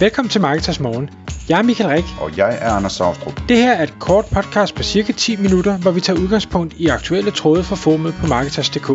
Velkommen 0.00 0.30
til 0.30 0.40
Marketers 0.40 0.80
Morgen. 0.80 1.10
Jeg 1.48 1.58
er 1.58 1.62
Michael 1.62 1.90
Rik. 1.90 2.04
Og 2.20 2.36
jeg 2.36 2.58
er 2.60 2.70
Anders 2.70 2.92
Saustrup. 2.92 3.40
Det 3.48 3.56
her 3.56 3.72
er 3.72 3.82
et 3.82 3.94
kort 4.00 4.24
podcast 4.24 4.74
på 4.74 4.82
cirka 4.82 5.12
10 5.12 5.36
minutter, 5.36 5.78
hvor 5.78 5.90
vi 5.90 6.00
tager 6.00 6.20
udgangspunkt 6.20 6.74
i 6.74 6.86
aktuelle 6.86 7.30
tråde 7.30 7.64
fra 7.64 7.76
formet 7.76 8.14
på 8.20 8.26
Marketers.dk. 8.26 8.86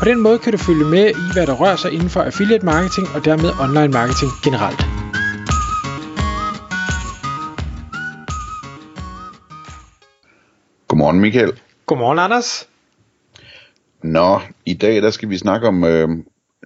På 0.00 0.04
den 0.04 0.20
måde 0.20 0.38
kan 0.38 0.52
du 0.52 0.58
følge 0.58 0.84
med 0.84 1.10
i, 1.10 1.32
hvad 1.32 1.46
der 1.46 1.54
rører 1.54 1.76
sig 1.76 1.92
inden 1.92 2.08
for 2.08 2.20
affiliate 2.22 2.64
marketing 2.64 3.06
og 3.14 3.24
dermed 3.24 3.50
online 3.64 3.92
marketing 3.98 4.30
generelt. 4.44 4.80
Godmorgen 10.88 11.20
Michael. 11.20 11.52
Godmorgen 11.86 12.18
Anders. 12.18 12.68
Nå, 14.02 14.40
i 14.66 14.74
dag 14.74 15.02
der 15.02 15.10
skal 15.10 15.28
vi 15.28 15.38
snakke 15.38 15.68
om 15.68 15.84
øh, 15.84 16.08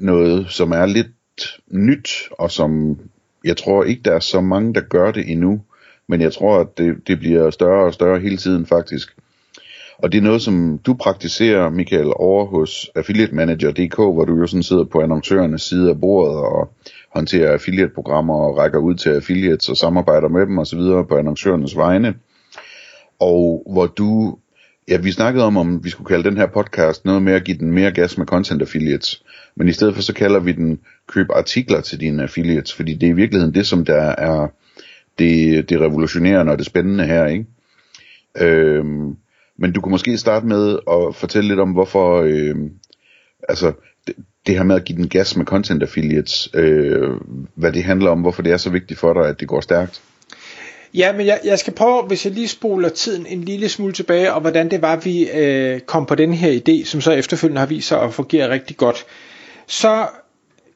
noget, 0.01 0.47
som 0.51 0.73
er 0.73 0.87
lidt 0.87 1.13
nyt, 1.71 2.09
og 2.39 2.51
som 2.51 2.99
jeg 3.47 3.57
tror 3.57 3.85
ikke, 3.85 4.03
der 4.05 4.13
er 4.13 4.21
så 4.21 4.41
mange, 4.41 4.75
der 4.75 4.81
gør 4.81 5.11
det 5.11 5.31
endnu, 5.31 5.61
men 6.09 6.21
jeg 6.21 6.33
tror, 6.33 6.61
at 6.61 6.79
det, 6.79 6.97
det 7.07 7.19
bliver 7.19 7.51
større 7.51 7.87
og 7.87 7.95
større 7.95 8.21
hele 8.21 8.37
tiden 8.37 8.67
faktisk. 8.67 9.17
Og 9.99 10.13
det 10.13 10.19
er 10.19 10.23
noget, 10.23 10.43
som 10.43 10.79
du 10.87 10.95
praktiserer, 10.95 11.71
Michael, 11.71 12.13
over 12.17 12.47
hos 12.47 12.91
affiliatemanager.dk, 12.95 13.97
hvor 13.97 14.25
du 14.25 14.37
jo 14.37 14.47
sådan 14.47 14.63
sidder 14.63 14.85
på 14.85 15.01
annoncørernes 15.01 15.63
side 15.63 15.91
af 15.91 16.01
bordet 16.01 16.37
og 16.37 16.71
håndterer 17.15 17.53
affiliate-programmer 17.53 18.35
og 18.35 18.59
rækker 18.59 18.79
ud 18.79 18.95
til 18.95 19.11
affiliates 19.11 19.69
og 19.69 19.77
samarbejder 19.77 20.29
med 20.29 20.47
dem 20.47 20.59
osv. 20.59 20.81
på 21.09 21.17
annoncørernes 21.17 21.77
vegne. 21.77 22.15
Og 23.21 23.67
hvor 23.73 23.87
du, 23.87 24.39
ja, 24.89 24.97
vi 24.97 25.13
snakkede 25.13 25.45
om, 25.45 25.57
om 25.57 25.85
vi 25.85 25.91
skulle 25.91 26.09
kalde 26.09 26.25
den 26.25 26.37
her 26.37 26.47
podcast 26.47 27.05
noget 27.05 27.23
med 27.23 27.33
at 27.33 27.45
give 27.45 27.59
den 27.59 27.71
mere 27.71 27.93
gas 27.93 28.19
med 28.19 28.27
content 28.27 28.63
affiliates. 28.63 29.23
Men 29.57 29.69
i 29.69 29.73
stedet 29.73 29.95
for 29.95 30.03
så 30.03 30.15
kalder 30.15 30.41
vi 30.41 30.53
den 30.53 30.81
køb 31.07 31.27
artikler 31.31 31.81
til 31.81 32.01
dine 32.01 32.23
affiliates, 32.23 32.75
fordi 32.75 32.95
det 32.95 33.07
er 33.07 33.11
i 33.11 33.17
virkeligheden 33.17 33.55
det, 33.55 33.67
som 33.67 33.85
der 33.85 34.03
er 34.03 34.49
det, 35.19 35.69
det 35.69 35.81
revolutionerende 35.81 36.53
og 36.53 36.59
det 36.59 36.67
spændende 36.67 37.05
her, 37.05 37.27
ikke? 37.27 37.47
Øhm, 38.41 39.17
men 39.59 39.73
du 39.73 39.81
kunne 39.81 39.91
måske 39.91 40.19
starte 40.19 40.47
med 40.47 40.79
at 40.91 41.15
fortælle 41.15 41.49
lidt 41.49 41.61
om, 41.61 41.71
hvorfor, 41.71 42.21
øhm, 42.21 42.71
altså, 43.49 43.73
det, 44.07 44.15
det 44.47 44.55
her 44.55 44.63
med 44.63 44.77
at 44.77 44.85
give 44.85 44.99
den 44.99 45.09
gas 45.09 45.37
med 45.37 45.47
content 45.47 45.83
affiliates, 45.83 46.49
øh, 46.55 47.11
hvad 47.55 47.73
det 47.73 47.85
handler 47.85 48.11
om, 48.11 48.21
hvorfor 48.21 48.43
det 48.43 48.53
er 48.53 48.57
så 48.57 48.71
vigtigt 48.71 49.01
for 49.01 49.13
dig, 49.13 49.29
at 49.29 49.41
det 49.41 49.49
går 49.49 49.61
stærkt. 49.61 50.03
Ja, 50.97 51.13
men 51.13 51.27
jeg, 51.27 51.41
jeg 51.45 51.59
skal 51.59 51.73
prøve, 51.73 52.03
hvis 52.03 52.25
jeg 52.25 52.33
lige 52.33 52.49
spoler 52.49 52.89
tiden 52.89 53.27
en 53.27 53.45
lille 53.45 53.69
smule 53.69 53.93
tilbage, 53.93 54.33
og 54.33 54.41
hvordan 54.41 54.71
det 54.71 54.83
var, 54.83 54.97
vi 54.97 55.31
øh, 55.31 55.81
kom 55.81 56.07
på 56.07 56.15
den 56.15 56.35
her 56.35 56.61
idé, 56.61 56.85
som 56.85 57.01
så 57.01 57.13
efterfølgende 57.13 57.59
har 57.59 57.67
vist 57.67 57.89
sig 57.89 58.03
at 58.03 58.15
fungere 58.15 58.51
rigtig 58.51 58.77
godt. 58.77 59.07
Så 59.67 60.07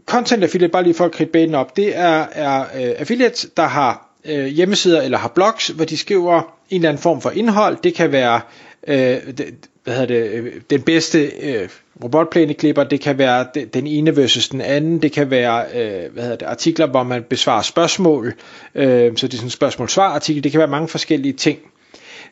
content 0.07 0.43
affiliate, 0.43 0.73
bare 0.73 0.83
lige 0.83 0.95
for 0.95 1.05
at 1.05 1.13
kridte 1.13 1.33
banen 1.33 1.55
op, 1.55 1.77
det 1.77 1.97
er, 1.97 2.27
er 2.33 2.61
øh, 2.61 2.95
affiliates, 2.99 3.47
der 3.57 3.63
har 3.63 4.11
øh, 4.25 4.47
hjemmesider 4.47 5.03
eller 5.03 5.19
har 5.19 5.29
blogs, 5.29 5.69
hvor 5.69 5.85
de 5.85 5.97
skriver 5.97 6.55
en 6.71 6.77
eller 6.77 6.89
anden 6.89 7.03
form 7.03 7.21
for 7.21 7.31
indhold. 7.31 7.77
Det 7.85 7.95
kan 7.95 8.13
være 8.13 8.41
øh, 8.87 8.97
det, 9.39 9.69
hvad 9.85 9.95
hedder 9.95 10.07
det, 10.07 10.31
øh, 10.31 10.53
den 10.71 10.83
bedste 10.83 11.19
øh, 11.41 11.69
robotplæneklipper, 12.05 12.85
det 12.85 13.01
kan 13.01 13.19
være 13.19 13.47
den 13.75 13.87
ene 13.87 14.17
versus 14.17 14.49
den 14.49 14.61
anden, 14.61 15.03
det 15.03 15.13
kan 15.13 15.31
være 15.31 15.65
øh, 15.75 16.13
hvad 16.13 16.23
hedder 16.23 16.37
det, 16.37 16.47
artikler, 16.47 16.87
hvor 16.87 17.03
man 17.03 17.23
besvarer 17.23 17.63
spørgsmål, 17.63 18.35
øh, 18.75 19.17
så 19.17 19.27
det 19.27 19.35
er 19.35 19.37
sådan 19.37 19.47
en 19.47 19.51
spørgsmål-svar 19.51 20.09
artikel, 20.09 20.45
det 20.45 20.53
kan 20.53 20.59
være 20.59 20.69
mange 20.69 20.89
forskellige 20.89 21.33
ting. 21.33 21.59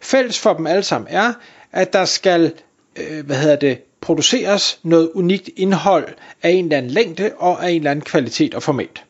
Fælles 0.03 0.39
for 0.39 0.55
dem 0.55 0.67
alle 0.67 0.83
sammen 0.83 1.09
er, 1.11 1.33
at 1.73 1.93
der 1.93 2.05
skal 2.05 2.53
øh, 2.97 3.27
hvad 3.27 3.37
hedder 3.37 3.57
det, 3.57 3.79
produceres 4.01 4.81
noget 4.83 5.11
unikt 5.15 5.51
indhold 5.57 6.09
af 6.43 6.51
en 6.51 6.65
eller 6.65 6.77
anden 6.77 6.91
længde 6.93 7.31
og 7.37 7.65
af 7.65 7.71
en 7.71 7.77
eller 7.77 7.91
anden 7.91 8.05
kvalitet 8.05 8.55
og 8.55 8.63
format. 8.63 9.05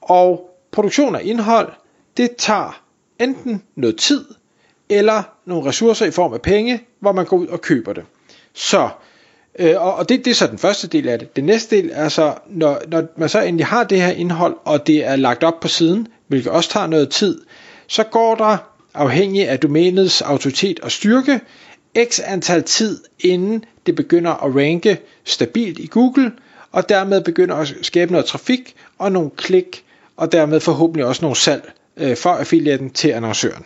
Og 0.00 0.50
produktion 0.72 1.16
af 1.16 1.20
indhold, 1.24 1.72
det 2.16 2.30
tager 2.38 2.82
enten 3.20 3.62
noget 3.76 3.96
tid, 3.96 4.24
eller 4.92 5.22
nogle 5.46 5.68
ressourcer 5.68 6.06
i 6.06 6.10
form 6.10 6.32
af 6.32 6.42
penge, 6.42 6.82
hvor 7.00 7.12
man 7.12 7.24
går 7.24 7.36
ud 7.36 7.46
og 7.46 7.60
køber 7.60 7.92
det. 7.92 8.04
Så, 8.54 8.88
øh, 9.58 9.74
og 9.98 10.08
det, 10.08 10.24
det 10.24 10.30
er 10.30 10.34
så 10.34 10.46
den 10.46 10.58
første 10.58 10.88
del 10.88 11.08
af 11.08 11.18
det. 11.18 11.36
Den 11.36 11.44
næste 11.44 11.76
del 11.76 11.90
er 11.92 12.08
så, 12.08 12.34
når, 12.46 12.80
når 12.88 13.04
man 13.16 13.28
så 13.28 13.40
endelig 13.40 13.66
har 13.66 13.84
det 13.84 14.02
her 14.02 14.10
indhold, 14.10 14.56
og 14.64 14.86
det 14.86 15.06
er 15.06 15.16
lagt 15.16 15.44
op 15.44 15.60
på 15.60 15.68
siden, 15.68 16.08
hvilket 16.28 16.52
også 16.52 16.70
tager 16.70 16.86
noget 16.86 17.10
tid, 17.10 17.40
så 17.86 18.04
går 18.04 18.34
der, 18.34 18.56
afhængig 18.94 19.48
af 19.48 19.58
domænets 19.58 20.22
autoritet 20.22 20.80
og 20.80 20.90
styrke, 20.90 21.40
x 22.04 22.20
antal 22.24 22.62
tid, 22.62 23.00
inden 23.20 23.64
det 23.86 23.94
begynder 23.94 24.30
at 24.30 24.56
ranke 24.56 24.98
stabilt 25.24 25.78
i 25.78 25.86
Google, 25.86 26.32
og 26.72 26.88
dermed 26.88 27.20
begynder 27.20 27.56
at 27.56 27.74
skabe 27.82 28.12
noget 28.12 28.26
trafik 28.26 28.74
og 28.98 29.12
nogle 29.12 29.30
klik, 29.36 29.84
og 30.16 30.32
dermed 30.32 30.60
forhåbentlig 30.60 31.06
også 31.06 31.22
nogle 31.22 31.36
salg 31.36 31.72
øh, 31.96 32.16
for 32.16 32.30
affiliaten 32.30 32.90
til 32.90 33.08
annoncøren. 33.08 33.64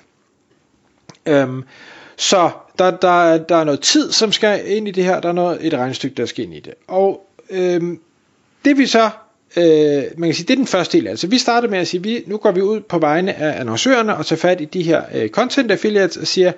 Øhm, 1.26 1.64
så 2.16 2.50
der, 2.78 2.90
der, 2.90 3.38
der 3.38 3.56
er 3.56 3.64
noget 3.64 3.80
tid, 3.80 4.12
som 4.12 4.32
skal 4.32 4.62
ind 4.66 4.88
i 4.88 4.90
det 4.90 5.04
her, 5.04 5.20
der 5.20 5.28
er 5.28 5.32
noget, 5.32 5.66
et 5.66 5.74
regnestykke, 5.74 6.16
der 6.16 6.26
skal 6.26 6.44
ind 6.44 6.54
i 6.54 6.60
det. 6.60 6.74
Og 6.88 7.26
øhm, 7.50 8.00
det 8.64 8.78
vi 8.78 8.86
så, 8.86 9.10
øh, 9.56 10.02
man 10.18 10.28
kan 10.28 10.34
sige, 10.34 10.46
det 10.46 10.50
er 10.52 10.56
den 10.56 10.66
første 10.66 10.98
del. 10.98 11.06
Altså 11.08 11.26
vi 11.26 11.38
starter 11.38 11.68
med 11.68 11.78
at 11.78 11.88
sige, 11.88 12.02
vi, 12.02 12.22
nu 12.26 12.36
går 12.36 12.50
vi 12.50 12.60
ud 12.60 12.80
på 12.80 12.98
vegne 12.98 13.34
af 13.34 13.60
annoncørerne 13.60 14.16
og 14.16 14.26
tager 14.26 14.40
fat 14.40 14.60
i 14.60 14.64
de 14.64 14.82
her 14.82 15.02
øh, 15.14 15.28
content 15.28 15.70
affiliates 15.70 16.16
og 16.16 16.26
siger, 16.26 16.52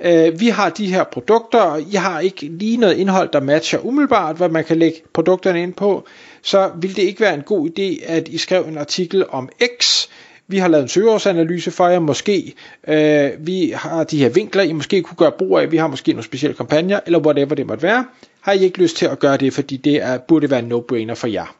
øh, 0.00 0.40
vi 0.40 0.48
har 0.48 0.70
de 0.70 0.86
her 0.86 1.04
produkter, 1.04 1.60
og 1.60 1.80
I 1.80 1.94
har 1.94 2.20
ikke 2.20 2.46
lige 2.46 2.76
noget 2.76 2.96
indhold, 2.96 3.28
der 3.32 3.40
matcher 3.40 3.78
umiddelbart, 3.86 4.36
hvad 4.36 4.48
man 4.48 4.64
kan 4.64 4.78
lægge 4.78 5.02
produkterne 5.12 5.62
ind 5.62 5.74
på, 5.74 6.06
så 6.42 6.70
vil 6.80 6.96
det 6.96 7.02
ikke 7.02 7.20
være 7.20 7.34
en 7.34 7.42
god 7.42 7.68
idé, 7.68 8.12
at 8.12 8.28
I 8.28 8.38
skrev 8.38 8.64
en 8.68 8.78
artikel 8.78 9.24
om 9.28 9.48
X, 9.80 10.08
vi 10.48 10.58
har 10.58 10.68
lavet 10.68 10.82
en 10.82 10.88
søgeårsanalyse 10.88 11.70
for 11.70 11.88
jer, 11.88 11.98
måske 11.98 12.54
øh, 12.88 13.30
vi 13.38 13.72
har 13.76 14.04
de 14.04 14.18
her 14.18 14.28
vinkler, 14.28 14.62
I 14.62 14.72
måske 14.72 15.02
kunne 15.02 15.16
gøre 15.16 15.32
brug 15.32 15.58
af, 15.58 15.72
vi 15.72 15.76
har 15.76 15.86
måske 15.86 16.12
nogle 16.12 16.24
specielle 16.24 16.56
kampagner, 16.56 17.00
eller 17.06 17.18
whatever 17.18 17.54
det 17.54 17.66
måtte 17.66 17.82
være. 17.82 18.06
Har 18.40 18.52
I 18.52 18.60
ikke 18.60 18.78
lyst 18.78 18.96
til 18.96 19.06
at 19.06 19.18
gøre 19.18 19.36
det, 19.36 19.52
fordi 19.52 19.76
det 19.76 20.02
er, 20.02 20.18
burde 20.18 20.50
være 20.50 20.58
en 20.58 20.72
no-brainer 20.72 21.14
for 21.14 21.26
jer. 21.26 21.56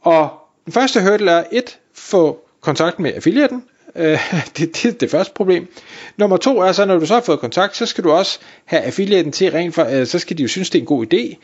Og 0.00 0.28
den 0.64 0.72
første 0.72 1.02
hurdle 1.02 1.30
er 1.30 1.44
et, 1.52 1.78
få 1.94 2.38
kontakt 2.60 2.98
med 2.98 3.14
affiliaten, 3.14 3.64
øh, 3.96 4.18
det, 4.56 4.76
det 4.76 4.84
er 4.84 4.92
det 4.92 5.10
første 5.10 5.34
problem. 5.34 5.74
Nummer 6.16 6.36
to 6.36 6.58
er 6.58 6.72
så, 6.72 6.84
når 6.84 6.98
du 6.98 7.06
så 7.06 7.14
har 7.14 7.20
fået 7.20 7.40
kontakt, 7.40 7.76
så 7.76 7.86
skal 7.86 8.04
du 8.04 8.10
også 8.10 8.38
have 8.64 8.82
affiliaten 8.82 9.32
til 9.32 9.50
rent 9.50 9.74
for, 9.74 9.84
øh, 9.84 10.06
så 10.06 10.18
skal 10.18 10.38
de 10.38 10.42
jo 10.42 10.48
synes, 10.48 10.70
det 10.70 10.78
er 10.78 10.82
en 10.82 10.86
god 10.86 11.06
idé. 11.14 11.36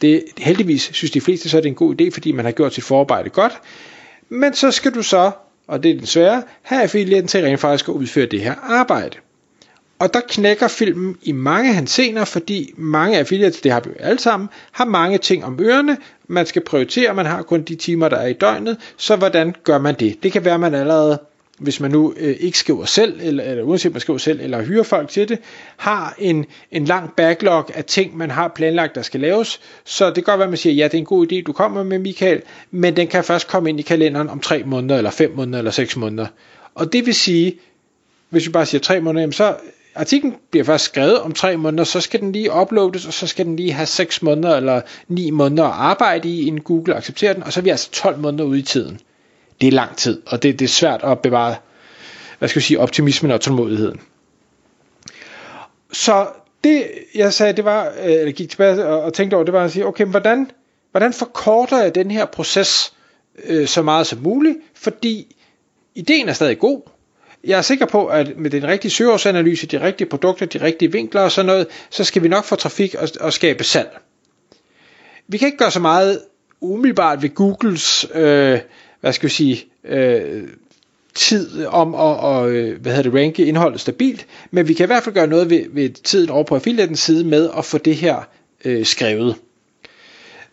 Det, 0.00 0.24
heldigvis 0.38 0.90
synes 0.92 1.10
de 1.10 1.20
fleste 1.20 1.48
så, 1.48 1.56
er 1.56 1.60
det 1.60 1.68
en 1.68 1.74
god 1.74 2.00
idé, 2.00 2.10
fordi 2.12 2.32
man 2.32 2.44
har 2.44 2.52
gjort 2.52 2.74
sit 2.74 2.84
forarbejde 2.84 3.30
godt. 3.30 3.52
Men 4.28 4.54
så 4.54 4.70
skal 4.70 4.94
du 4.94 5.02
så 5.02 5.30
og 5.70 5.82
det 5.82 5.90
er 5.90 5.94
den 5.94 6.06
svære, 6.06 6.42
have 6.62 6.82
affiliaten 6.82 7.28
til 7.28 7.42
rent 7.44 7.60
faktisk 7.60 7.88
at 7.88 7.92
udføre 7.92 8.26
det 8.26 8.40
her 8.40 8.54
arbejde. 8.62 9.16
Og 9.98 10.14
der 10.14 10.20
knækker 10.28 10.68
filmen 10.68 11.16
i 11.22 11.32
mange 11.32 11.74
hensener, 11.74 12.24
fordi 12.24 12.72
mange 12.76 13.18
affiliates, 13.18 13.60
det 13.60 13.72
har 13.72 13.80
vi 13.80 13.90
jo 13.90 13.94
alle 13.98 14.18
sammen, 14.20 14.48
har 14.72 14.84
mange 14.84 15.18
ting 15.18 15.44
om 15.44 15.58
ørerne. 15.60 15.96
Man 16.28 16.46
skal 16.46 16.64
prioritere, 16.64 17.14
man 17.14 17.26
har 17.26 17.42
kun 17.42 17.62
de 17.62 17.74
timer, 17.74 18.08
der 18.08 18.16
er 18.16 18.26
i 18.26 18.32
døgnet, 18.32 18.76
så 18.96 19.16
hvordan 19.16 19.54
gør 19.64 19.78
man 19.78 19.94
det? 19.94 20.22
Det 20.22 20.32
kan 20.32 20.44
være, 20.44 20.54
at 20.54 20.60
man 20.60 20.74
allerede 20.74 21.18
hvis 21.60 21.80
man 21.80 21.90
nu 21.90 22.14
øh, 22.16 22.36
ikke 22.40 22.58
skriver 22.58 22.84
selv, 22.84 23.20
eller, 23.22 23.44
eller 23.44 23.62
uanset 23.62 23.92
man 23.92 24.00
skriver 24.00 24.18
selv, 24.18 24.40
eller 24.40 24.62
hyrer 24.62 24.82
folk 24.82 25.08
til 25.08 25.28
det, 25.28 25.38
har 25.76 26.14
en, 26.18 26.46
en 26.70 26.84
lang 26.84 27.10
backlog 27.16 27.76
af 27.76 27.84
ting, 27.84 28.16
man 28.16 28.30
har 28.30 28.48
planlagt, 28.48 28.94
der 28.94 29.02
skal 29.02 29.20
laves. 29.20 29.60
Så 29.84 30.06
det 30.06 30.14
kan 30.14 30.22
godt 30.22 30.38
være, 30.38 30.46
at 30.46 30.50
man 30.50 30.58
siger, 30.58 30.74
ja, 30.74 30.84
det 30.84 30.94
er 30.94 30.98
en 30.98 31.04
god 31.04 31.32
idé, 31.32 31.42
du 31.42 31.52
kommer 31.52 31.82
med, 31.82 31.98
Michael, 31.98 32.42
men 32.70 32.96
den 32.96 33.06
kan 33.06 33.24
først 33.24 33.48
komme 33.48 33.68
ind 33.68 33.78
i 33.80 33.82
kalenderen 33.82 34.28
om 34.28 34.40
tre 34.40 34.62
måneder, 34.62 34.96
eller 34.96 35.10
fem 35.10 35.32
måneder, 35.36 35.58
eller 35.58 35.70
seks 35.70 35.96
måneder. 35.96 36.26
Og 36.74 36.92
det 36.92 37.06
vil 37.06 37.14
sige, 37.14 37.58
hvis 38.30 38.46
vi 38.46 38.52
bare 38.52 38.66
siger 38.66 38.80
tre 38.80 39.00
måneder, 39.00 39.22
jamen 39.22 39.32
så 39.32 39.56
artiklen 39.94 40.34
bliver 40.50 40.64
først 40.64 40.84
skrevet 40.84 41.20
om 41.20 41.32
tre 41.32 41.56
måneder, 41.56 41.84
så 41.84 42.00
skal 42.00 42.20
den 42.20 42.32
lige 42.32 42.52
uploades, 42.52 43.06
og 43.06 43.12
så 43.12 43.26
skal 43.26 43.46
den 43.46 43.56
lige 43.56 43.72
have 43.72 43.86
6 43.86 44.22
måneder 44.22 44.56
eller 44.56 44.80
9 45.08 45.30
måneder 45.30 45.64
at 45.64 45.74
arbejde 45.74 46.28
i, 46.28 46.46
inden 46.46 46.60
Google 46.60 46.94
accepterer 46.94 47.32
den, 47.32 47.42
og 47.42 47.52
så 47.52 47.60
er 47.60 47.64
vi 47.64 47.70
altså 47.70 47.90
12 47.90 48.18
måneder 48.18 48.44
ude 48.44 48.58
i 48.58 48.62
tiden 48.62 49.00
det 49.60 49.66
er 49.66 49.72
lang 49.72 49.96
tid, 49.96 50.22
og 50.26 50.42
det, 50.42 50.58
det 50.58 50.64
er 50.64 50.68
svært 50.68 51.00
at 51.04 51.18
bevare, 51.18 51.56
hvad 52.38 52.48
skal 52.48 52.60
jeg 52.60 52.64
sige, 52.64 52.80
optimismen 52.80 53.30
og 53.32 53.40
tålmodigheden. 53.40 54.00
Så 55.92 56.26
det, 56.64 56.84
jeg 57.14 57.32
sagde, 57.32 57.52
det 57.52 57.64
var, 57.64 57.86
øh, 57.86 58.12
eller 58.12 58.32
gik 58.32 58.50
tilbage 58.50 58.86
og, 58.86 59.02
og 59.02 59.14
tænkte 59.14 59.34
over, 59.34 59.44
det 59.44 59.52
var 59.52 59.64
at 59.64 59.72
sige, 59.72 59.86
okay, 59.86 60.04
hvordan, 60.04 60.50
hvordan 60.90 61.12
forkorter 61.12 61.82
jeg 61.82 61.94
den 61.94 62.10
her 62.10 62.24
proces 62.24 62.92
øh, 63.44 63.68
så 63.68 63.82
meget 63.82 64.06
som 64.06 64.18
muligt, 64.18 64.58
fordi 64.74 65.36
ideen 65.94 66.28
er 66.28 66.32
stadig 66.32 66.58
god. 66.58 66.80
Jeg 67.44 67.58
er 67.58 67.62
sikker 67.62 67.86
på, 67.86 68.06
at 68.06 68.36
med 68.36 68.50
den 68.50 68.66
rigtige 68.68 68.90
søgeårsanalyse, 68.90 69.66
de 69.66 69.80
rigtige 69.80 70.08
produkter, 70.08 70.46
de 70.46 70.62
rigtige 70.62 70.92
vinkler 70.92 71.20
og 71.20 71.32
sådan 71.32 71.46
noget, 71.46 71.66
så 71.90 72.04
skal 72.04 72.22
vi 72.22 72.28
nok 72.28 72.44
få 72.44 72.56
trafik 72.56 72.94
og, 72.94 73.08
og 73.20 73.32
skabe 73.32 73.64
salg. 73.64 73.98
Vi 75.28 75.38
kan 75.38 75.46
ikke 75.46 75.58
gøre 75.58 75.70
så 75.70 75.80
meget 75.80 76.20
umiddelbart 76.60 77.22
ved 77.22 77.34
Googles 77.34 78.06
øh, 78.14 78.58
hvad 79.00 79.12
skal 79.12 79.28
vi 79.28 79.34
sige, 79.34 79.64
øh, 79.84 80.42
tid 81.14 81.66
om 81.66 81.94
at 81.94 82.00
og, 82.00 82.50
øh, 82.50 82.80
hvad 82.80 82.92
hedder 82.92 83.10
det, 83.10 83.20
ranke 83.20 83.44
indholdet 83.46 83.80
stabilt, 83.80 84.26
men 84.50 84.68
vi 84.68 84.74
kan 84.74 84.84
i 84.84 84.86
hvert 84.86 85.02
fald 85.02 85.14
gøre 85.14 85.26
noget 85.26 85.50
ved, 85.50 85.64
ved 85.70 85.88
tiden 85.90 86.30
over 86.30 86.44
på 86.44 86.54
affiliatens 86.54 87.00
side 87.00 87.24
med 87.24 87.50
at 87.58 87.64
få 87.64 87.78
det 87.78 87.96
her 87.96 88.28
øh, 88.64 88.86
skrevet. 88.86 89.36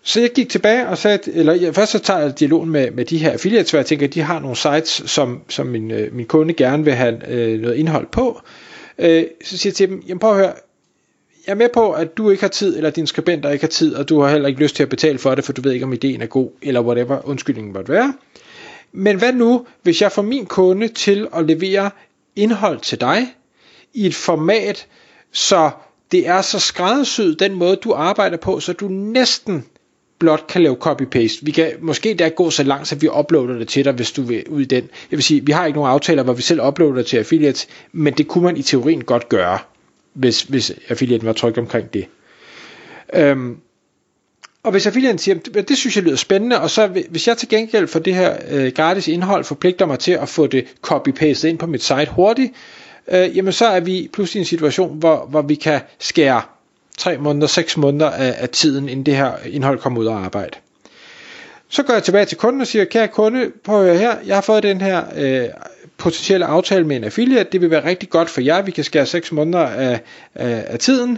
Så 0.04 0.20
jeg 0.20 0.30
gik 0.30 0.50
tilbage 0.50 0.88
og 0.88 0.98
sagde, 0.98 1.20
eller 1.34 1.54
jeg, 1.54 1.76
først 1.76 1.92
så 1.92 2.00
tager 2.00 2.20
jeg 2.20 2.40
dialogen 2.40 2.70
med, 2.70 2.92
med 2.92 3.06
de 3.06 3.18
her 3.18 3.32
affiliates, 3.32 3.72
hvor 3.72 3.80
jeg 3.80 3.86
tænker, 3.86 4.08
at 4.08 4.14
de 4.14 4.22
har 4.22 4.40
nogle 4.40 4.56
sites, 4.56 5.04
som, 5.06 5.42
som 5.50 5.68
min, 5.68 5.92
øh, 5.92 6.16
min 6.16 6.26
kunde 6.26 6.54
gerne 6.54 6.84
vil 6.84 6.94
have 6.94 7.30
øh, 7.30 7.62
noget 7.62 7.76
indhold 7.76 8.08
på. 8.12 8.42
Øh, 9.00 9.24
så 9.44 9.58
siger 9.58 9.72
jeg 9.72 9.76
til 9.76 9.90
dem, 9.90 10.04
jamen 10.08 10.20
prøv 10.20 10.32
at 10.32 10.38
høre, 10.38 10.54
jeg 11.48 11.54
er 11.54 11.58
med 11.58 11.70
på, 11.74 11.92
at 11.92 12.18
du 12.18 12.30
ikke 12.30 12.44
har 12.44 12.48
tid, 12.48 12.78
eller 12.78 12.90
dine 12.90 13.08
skribenter 13.08 13.50
ikke 13.50 13.64
har 13.64 13.70
tid, 13.70 13.96
og 13.96 14.10
du 14.10 14.22
har 14.22 14.32
heller 14.32 14.48
ikke 14.48 14.62
lyst 14.62 14.76
til 14.76 14.84
at 14.84 14.90
betale 14.90 15.18
for 15.18 15.36
det, 15.36 15.44
for 15.44 15.54
du 15.54 15.62
ved 15.62 15.72
ikke, 15.72 15.86
om 15.86 15.94
ideen 15.94 16.22
er 16.22 16.26
god, 16.26 16.50
eller 16.62 16.82
whatever 16.82 17.28
undskyldningen 17.28 17.74
måtte 17.74 17.92
være. 17.92 18.14
Men 18.92 19.18
hvad 19.18 19.34
nu, 19.34 19.66
hvis 19.84 20.02
jeg 20.02 20.12
får 20.12 20.22
min 20.22 20.46
kunde 20.46 20.88
til 20.88 21.28
at 21.34 21.46
levere 21.46 21.92
indhold 22.36 22.80
til 22.80 23.02
dig, 23.02 23.28
i 23.94 24.06
et 24.06 24.16
format, 24.16 24.88
så 25.32 25.72
det 26.12 26.28
er 26.28 26.42
så 26.42 26.60
skræddersyet 26.60 27.40
den 27.40 27.54
måde, 27.54 27.76
du 27.76 27.94
arbejder 27.94 28.38
på, 28.38 28.60
så 28.60 28.74
du 28.74 28.88
næsten 28.88 29.66
blot 30.20 30.48
kan 30.48 30.62
lave 30.64 30.78
copy-paste. 30.86 31.40
Vi 31.46 31.52
kan 31.52 31.72
måske 31.82 32.14
der 32.14 32.30
gå 32.30 32.50
så 32.50 32.64
langt, 32.64 32.92
at 32.92 33.02
vi 33.02 33.10
uploader 33.20 33.58
det 33.58 33.68
til 33.68 33.86
dig, 33.86 33.94
hvis 33.94 34.12
du 34.12 34.22
vil 34.22 34.44
ud 34.50 34.62
i 34.62 34.66
den. 34.66 34.84
Jeg 35.12 35.18
vil 35.18 35.24
sige, 35.24 35.46
vi 35.46 35.52
har 35.52 35.66
ikke 35.66 35.78
nogen 35.78 35.92
aftaler, 35.92 36.24
hvor 36.24 36.34
vi 36.34 36.42
selv 36.42 36.62
uploader 36.68 36.96
det 36.96 37.06
til 37.06 37.18
affiliates, 37.18 37.68
men 37.92 38.14
det 38.14 38.28
kunne 38.28 38.44
man 38.44 38.58
i 38.58 38.62
teorien 38.62 39.04
godt 39.04 39.30
gøre, 39.30 39.60
hvis, 40.14 40.42
hvis 40.42 40.74
affiliaten 40.90 41.28
var 41.28 41.34
tryg 41.34 41.58
omkring 41.58 41.94
det. 41.94 42.06
Øhm, 43.14 43.58
og 44.68 44.72
hvis 44.72 44.88
affiliaten 44.88 45.18
siger, 45.18 45.36
det, 45.36 45.70
det 45.70 45.78
synes 45.78 45.96
jeg 45.96 46.04
lyder 46.04 46.16
spændende, 46.16 46.62
og 46.62 46.70
så 46.70 46.88
hvis 47.10 47.28
jeg 47.28 47.38
til 47.38 47.50
gengæld 47.50 47.88
for 47.88 48.00
det 48.00 48.16
her 48.16 48.38
øh, 48.50 48.72
gratis 48.72 49.08
indhold 49.08 49.44
forpligter 49.44 49.86
mig 49.86 50.00
til 50.00 50.12
at 50.12 50.30
få 50.30 50.48
det 50.48 50.66
copy-pastet 50.82 51.48
ind 51.48 51.58
på 51.58 51.66
mit 51.66 51.84
site 51.84 52.08
hurtigt, 52.12 52.54
øh, 53.08 53.38
jamen 53.38 53.54
så 53.54 53.66
er 53.66 53.80
vi 53.80 54.10
pludselig 54.14 54.40
i 54.40 54.42
en 54.42 54.46
situation, 54.46 55.00
hvor, 55.00 55.26
hvor 55.30 55.42
vi 55.42 55.56
kan 55.56 55.82
skære 56.00 56.42
3 56.98 57.18
måneder, 57.18 57.48
6 57.48 57.78
måneder 57.78 58.10
af, 58.10 58.36
af 58.38 58.50
tiden, 58.50 58.90
inden 58.90 59.06
det 59.06 59.16
her 59.16 59.32
indhold 59.46 59.80
kommer 59.80 60.00
ud 60.00 60.06
og 60.06 60.26
arbejde. 60.26 60.58
Så 61.70 61.84
går 61.84 61.94
jeg 61.94 62.04
tilbage 62.04 62.26
til 62.26 62.38
kunden 62.38 62.62
og 62.62 62.68
siger, 62.68 62.86
kære 62.86 63.08
kunde, 63.08 63.52
prøv 63.64 63.80
at 63.80 63.86
høre 63.86 63.98
her, 63.98 64.16
jeg 64.26 64.36
har 64.36 64.42
fået 64.42 64.64
den 64.64 64.82
her 64.82 65.04
øh, 65.18 65.50
potentielle 65.98 66.46
aftale 66.46 66.88
med 66.88 66.96
en 66.96 67.04
affiliate, 67.04 67.50
det 67.52 67.62
vil 67.62 67.72
være 67.72 67.86
rigtig 67.86 68.10
godt 68.10 68.30
for 68.30 68.42
jer, 68.42 68.62
vi 68.62 68.72
kan 68.72 68.84
skære 68.84 69.06
6 69.06 69.32
måneder 69.32 69.66
af, 69.66 70.02
af, 70.36 70.66
af 70.68 70.80
tiden. 70.80 71.18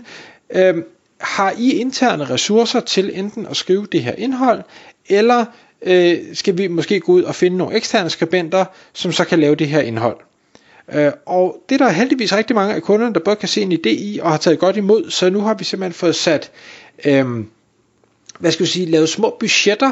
Øh, 0.55 0.75
har 1.19 1.53
I 1.57 1.71
interne 1.71 2.29
ressourcer 2.29 2.79
til 2.79 3.11
enten 3.13 3.47
at 3.47 3.57
skrive 3.57 3.87
det 3.91 4.03
her 4.03 4.13
indhold, 4.17 4.61
eller 5.09 5.45
øh, 5.81 6.17
skal 6.33 6.57
vi 6.57 6.67
måske 6.67 6.99
gå 6.99 7.11
ud 7.11 7.23
og 7.23 7.35
finde 7.35 7.57
nogle 7.57 7.75
eksterne 7.75 8.09
skribenter, 8.09 8.65
som 8.93 9.11
så 9.11 9.25
kan 9.25 9.39
lave 9.39 9.55
det 9.55 9.67
her 9.67 9.81
indhold. 9.81 10.17
Øh, 10.93 11.11
og 11.25 11.63
det 11.69 11.81
er 11.81 11.85
der 11.85 11.91
heldigvis 11.91 12.33
rigtig 12.33 12.55
mange 12.55 12.73
af 12.75 12.81
kunderne, 12.81 13.13
der 13.13 13.19
både 13.19 13.35
kan 13.35 13.49
se 13.49 13.61
en 13.61 13.71
idé 13.71 13.89
i 13.89 14.19
og 14.21 14.31
har 14.31 14.37
taget 14.37 14.59
godt 14.59 14.77
imod, 14.77 15.09
så 15.09 15.29
nu 15.29 15.41
har 15.41 15.53
vi 15.53 15.63
simpelthen 15.63 15.93
fået 15.93 16.15
sat, 16.15 16.51
øh, 17.05 17.25
hvad 18.39 18.51
skal 18.51 18.65
vi 18.65 18.69
sige, 18.69 18.85
lavet 18.85 19.09
små 19.09 19.37
budgetter 19.39 19.91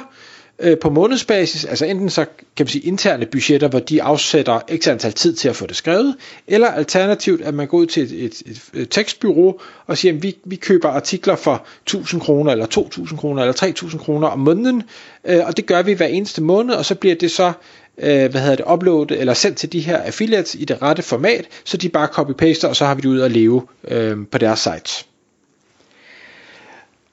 øh, 0.60 0.78
på 0.78 0.90
månedsbasis, 0.90 1.66
altså 1.66 1.86
enten 1.86 2.10
så 2.10 2.26
kan 2.26 2.64
man 2.64 2.68
sige 2.68 2.82
interne 2.82 3.26
budgetter, 3.26 3.68
hvor 3.68 3.80
de 3.80 4.04
afsætter 4.04 4.60
x 4.78 4.88
antal 4.88 5.14
tid 5.14 5.34
til 5.34 5.50
at 5.50 5.56
få 5.56 5.68
det 5.68 5.76
skrevet, 5.76 6.16
eller 6.48 6.68
alternativt, 6.68 7.42
at 7.42 7.54
man 7.54 7.68
går 7.68 7.78
ud 7.78 7.86
til 7.86 8.04
et, 8.04 8.26
et, 8.26 8.42
et, 8.46 8.82
et 8.82 8.90
tekstbyrå 8.90 9.62
og 9.88 9.98
siger, 9.98 10.14
at 10.14 10.24
vi, 10.24 10.38
vi 10.46 10.56
køber 10.56 10.90
artikler 10.90 11.36
for 11.36 11.66
1000 11.84 12.22
kroner, 12.22 12.52
eller 12.52 12.66
2000 12.66 13.20
kroner, 13.20 13.42
eller 13.42 13.54
3000 13.54 14.02
kroner 14.02 14.28
om 14.28 14.40
måneden, 14.40 14.84
øh, 15.26 15.46
og 15.46 15.58
det 15.58 15.66
gør 15.66 15.82
vi 15.82 15.94
hver 15.94 16.08
eneste 16.08 16.44
måned, 16.44 16.76
og 16.76 16.86
så 16.86 16.96
bliver 16.96 17.16
det 17.16 17.32
så 17.32 17.54
øh, 17.98 18.32
hvad 18.32 18.42
hedder 18.42 18.56
det, 18.56 18.66
uploadet 18.74 19.20
eller 19.20 19.34
sendt 19.34 19.58
til 19.58 19.72
de 19.72 19.80
her 19.80 19.98
affiliates 19.98 20.56
i 20.56 20.66
det 20.66 20.82
rette 20.82 21.02
format, 21.02 21.46
så 21.64 21.78
de 21.78 21.90
bare 21.90 22.08
copy-paster, 22.08 22.68
og 22.68 22.76
så 22.76 22.86
har 22.86 22.96
vi 22.96 23.02
det 23.02 23.10
ud 23.10 23.20
at 23.22 23.32
leve 23.32 23.68
øh, 23.88 24.18
på 24.32 24.38
deres 24.38 24.60
sites. 24.60 25.06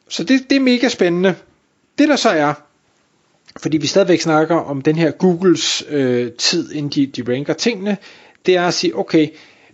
Så 0.08 0.25
det, 0.25 0.50
det 0.50 0.56
er 0.56 0.61
mega 0.61 0.88
spændende. 0.88 1.35
Det 1.99 2.08
der 2.08 2.17
så 2.17 2.29
er, 2.29 2.55
fordi 3.56 3.76
vi 3.78 3.86
stadigvæk 3.86 4.20
snakker 4.20 4.56
om 4.56 4.82
den 4.82 4.96
her 4.96 5.10
Googles 5.10 5.84
øh, 5.88 6.32
tid, 6.32 6.72
inden 6.72 6.90
de, 6.92 7.06
de 7.22 7.32
ranker 7.34 7.54
tingene, 7.54 7.96
det 8.46 8.56
er 8.56 8.66
at 8.66 8.74
sige, 8.74 8.98
okay, 8.98 9.28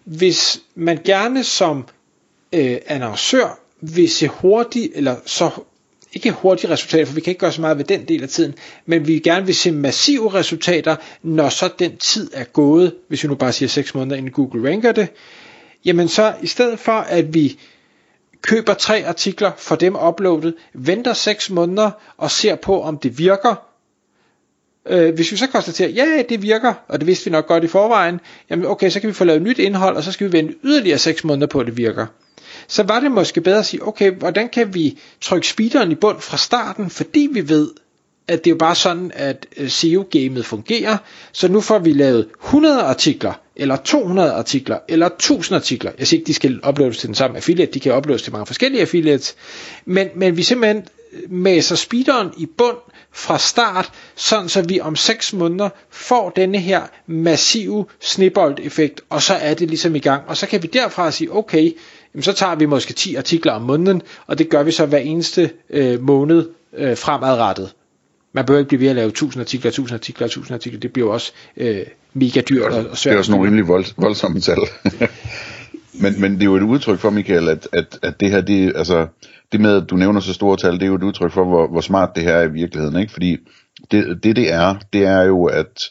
hvis 0.04 0.60
man 0.74 0.98
gerne 1.04 1.44
som 1.44 1.84
øh, 2.52 2.76
annoncør 2.86 3.58
vil 3.80 4.10
se 4.10 4.28
hurtigt, 4.28 4.92
eller 4.94 5.16
så 5.26 5.50
ikke 6.12 6.30
hurtige 6.30 6.70
resultater, 6.70 7.04
for 7.06 7.14
vi 7.14 7.20
kan 7.20 7.30
ikke 7.30 7.40
gøre 7.40 7.52
så 7.52 7.60
meget 7.60 7.78
ved 7.78 7.84
den 7.84 8.04
del 8.08 8.22
af 8.22 8.28
tiden, 8.28 8.54
men 8.86 9.06
vi 9.06 9.18
gerne 9.18 9.46
vil 9.46 9.54
se 9.54 9.70
massive 9.72 10.34
resultater, 10.34 10.96
når 11.22 11.48
så 11.48 11.70
den 11.78 11.96
tid 11.96 12.30
er 12.34 12.44
gået, 12.44 12.94
hvis 13.08 13.22
vi 13.22 13.28
nu 13.28 13.34
bare 13.34 13.52
siger 13.52 13.68
6 13.68 13.94
måneder 13.94 14.16
inden 14.16 14.32
Google 14.32 14.70
ranker 14.70 14.92
det, 14.92 15.08
jamen 15.84 16.08
så 16.08 16.34
i 16.42 16.46
stedet 16.46 16.78
for 16.78 16.92
at 16.92 17.34
vi 17.34 17.58
køber 18.42 18.74
tre 18.74 19.04
artikler, 19.06 19.52
for 19.58 19.76
dem 19.76 19.96
uploadet, 20.08 20.54
venter 20.74 21.12
6 21.12 21.50
måneder 21.50 21.90
og 22.16 22.30
ser 22.30 22.54
på, 22.54 22.82
om 22.82 22.98
det 22.98 23.18
virker, 23.18 23.69
Øh, 24.88 25.14
hvis 25.14 25.32
vi 25.32 25.36
så 25.36 25.46
konstaterer, 25.46 25.88
ja, 25.88 26.22
det 26.28 26.42
virker, 26.42 26.74
og 26.88 27.00
det 27.00 27.06
vidste 27.06 27.24
vi 27.24 27.30
nok 27.30 27.46
godt 27.46 27.64
i 27.64 27.66
forvejen, 27.66 28.20
jamen 28.50 28.66
okay, 28.66 28.90
så 28.90 29.00
kan 29.00 29.08
vi 29.08 29.14
få 29.14 29.24
lavet 29.24 29.42
nyt 29.42 29.58
indhold, 29.58 29.96
og 29.96 30.04
så 30.04 30.12
skal 30.12 30.26
vi 30.26 30.32
vente 30.32 30.54
yderligere 30.64 30.98
6 30.98 31.24
måneder 31.24 31.46
på, 31.46 31.60
at 31.60 31.66
det 31.66 31.76
virker. 31.76 32.06
Så 32.68 32.82
var 32.82 33.00
det 33.00 33.12
måske 33.12 33.40
bedre 33.40 33.58
at 33.58 33.66
sige, 33.66 33.86
okay, 33.86 34.10
hvordan 34.10 34.48
kan 34.48 34.74
vi 34.74 34.98
trykke 35.20 35.48
speederen 35.48 35.92
i 35.92 35.94
bund 35.94 36.20
fra 36.20 36.36
starten, 36.36 36.90
fordi 36.90 37.28
vi 37.32 37.48
ved, 37.48 37.70
at 38.28 38.44
det 38.44 38.50
er 38.50 38.54
jo 38.54 38.58
bare 38.58 38.74
sådan, 38.74 39.10
at 39.14 39.46
øh, 39.56 39.68
SEO-gamet 39.68 40.46
fungerer, 40.46 40.96
så 41.32 41.48
nu 41.48 41.60
får 41.60 41.78
vi 41.78 41.92
lavet 41.92 42.28
100 42.44 42.80
artikler, 42.80 43.32
eller 43.56 43.76
200 43.76 44.32
artikler, 44.32 44.78
eller 44.88 45.06
1000 45.06 45.56
artikler. 45.56 45.92
Jeg 45.98 46.06
siger 46.06 46.18
ikke, 46.18 46.26
de 46.26 46.34
skal 46.34 46.60
uploades 46.68 46.98
til 46.98 47.06
den 47.06 47.14
samme 47.14 47.36
affiliate, 47.36 47.72
de 47.72 47.80
kan 47.80 47.96
uploades 47.96 48.22
til 48.22 48.32
mange 48.32 48.46
forskellige 48.46 48.80
affiliates, 48.80 49.36
men, 49.84 50.08
men 50.14 50.36
vi 50.36 50.42
simpelthen 50.42 50.84
maser 51.28 51.76
speederen 51.76 52.30
i 52.36 52.46
bund 52.46 52.76
fra 53.12 53.38
start, 53.38 53.92
sådan 54.14 54.48
så 54.48 54.62
vi 54.62 54.80
om 54.80 54.96
6 54.96 55.32
måneder 55.32 55.68
får 55.90 56.30
denne 56.30 56.58
her 56.58 56.82
massive 57.06 57.86
snibbold-effekt, 58.00 59.00
og 59.10 59.22
så 59.22 59.34
er 59.34 59.54
det 59.54 59.68
ligesom 59.68 59.94
i 59.94 59.98
gang. 59.98 60.22
Og 60.26 60.36
så 60.36 60.46
kan 60.46 60.62
vi 60.62 60.66
derfra 60.66 61.10
sige, 61.10 61.36
okay, 61.36 61.72
jamen 62.14 62.22
så 62.22 62.32
tager 62.32 62.54
vi 62.54 62.66
måske 62.66 62.92
10 62.92 63.14
artikler 63.14 63.52
om 63.52 63.62
måneden, 63.62 64.02
og 64.26 64.38
det 64.38 64.48
gør 64.48 64.62
vi 64.62 64.72
så 64.72 64.86
hver 64.86 64.98
eneste 64.98 65.50
øh, 65.70 66.02
måned 66.02 66.48
øh, 66.76 66.96
fremadrettet. 66.96 67.74
Man 68.32 68.46
behøver 68.46 68.58
ikke 68.58 68.68
blive 68.68 68.80
ved 68.80 68.88
at 68.88 68.96
lave 68.96 69.08
1000 69.08 69.40
artikler, 69.40 69.68
1000 69.68 69.94
artikler, 69.94 70.26
1000 70.26 70.54
artikler, 70.54 70.80
det 70.80 70.92
bliver 70.92 71.06
jo 71.08 71.12
også 71.12 71.32
øh, 71.56 71.86
mega 72.14 72.40
dyrt 72.40 72.72
og, 72.72 72.86
og 72.90 72.98
svært. 72.98 73.12
Det 73.12 73.14
er 73.14 73.18
også 73.18 73.30
nogle 73.32 73.46
rimelig 73.46 73.68
vold, 73.68 73.84
voldsomme 73.96 74.40
tal. 74.40 74.58
men, 76.02 76.20
men 76.20 76.32
det 76.32 76.40
er 76.40 76.44
jo 76.44 76.56
et 76.56 76.62
udtryk 76.62 76.98
for, 76.98 77.10
Michael, 77.10 77.48
at, 77.48 77.68
at, 77.72 77.98
at 78.02 78.20
det 78.20 78.30
her, 78.30 78.40
det, 78.40 78.72
altså, 78.76 79.06
det 79.52 79.60
med, 79.60 79.82
at 79.82 79.90
du 79.90 79.96
nævner 79.96 80.20
så 80.20 80.34
store 80.34 80.56
tal, 80.56 80.72
det 80.72 80.82
er 80.82 80.86
jo 80.86 80.94
et 80.94 81.02
udtryk 81.02 81.32
for, 81.32 81.44
hvor, 81.44 81.68
hvor 81.68 81.80
smart 81.80 82.10
det 82.16 82.22
her 82.22 82.34
er 82.34 82.42
i 82.42 82.52
virkeligheden. 82.52 83.00
Ikke? 83.00 83.12
Fordi 83.12 83.36
det, 83.90 84.22
det, 84.22 84.36
det 84.36 84.52
er, 84.52 84.74
det 84.92 85.06
er 85.06 85.22
jo, 85.22 85.44
at 85.44 85.90